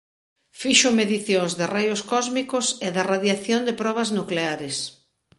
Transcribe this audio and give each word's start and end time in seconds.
Fixo 0.61 0.89
medicións 0.99 1.51
de 1.59 1.65
raios 1.75 2.01
cósmicos 2.11 2.65
e 2.85 2.89
da 2.95 3.03
radiación 3.11 3.61
de 3.67 3.77
probas 3.81 4.09
nucleares. 4.17 4.75